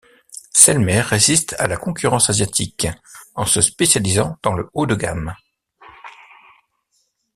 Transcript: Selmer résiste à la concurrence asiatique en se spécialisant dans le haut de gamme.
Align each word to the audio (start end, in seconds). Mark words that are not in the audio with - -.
Selmer 0.51 0.99
résiste 1.01 1.55
à 1.59 1.67
la 1.67 1.77
concurrence 1.77 2.31
asiatique 2.31 2.87
en 3.35 3.45
se 3.45 3.61
spécialisant 3.61 4.35
dans 4.41 4.53
le 4.55 4.67
haut 4.73 4.87
de 4.87 4.95
gamme. 4.95 5.35